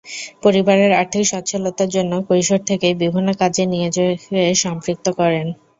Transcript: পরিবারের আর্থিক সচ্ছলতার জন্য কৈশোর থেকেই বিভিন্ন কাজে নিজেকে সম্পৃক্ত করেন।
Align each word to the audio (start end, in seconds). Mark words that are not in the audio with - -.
পরিবারের 0.43 0.91
আর্থিক 0.93 1.23
সচ্ছলতার 1.27 1.89
জন্য 1.89 2.11
কৈশোর 2.29 2.61
থেকেই 2.69 2.95
বিভিন্ন 3.03 3.29
কাজে 3.41 3.63
নিজেকে 3.73 4.07
সম্পৃক্ত 4.63 5.05
করেন। 5.19 5.47